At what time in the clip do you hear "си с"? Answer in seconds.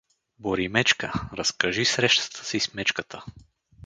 2.45-2.73